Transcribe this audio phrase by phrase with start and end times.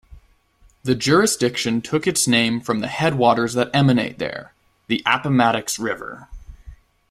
[0.81, 4.51] The jurisdiction took its name from the headwaters that emanate there,
[4.87, 6.27] the Appomattox River.